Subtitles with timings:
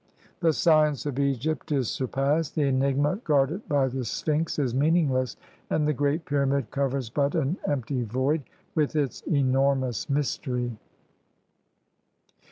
[0.39, 5.37] The science of Egypt is surpassed; the enigma guarded by the Sphinx is meaningless,
[5.69, 8.41] and the Great Pyramid covers but an empty void,
[8.73, 10.75] with its enormous mystery."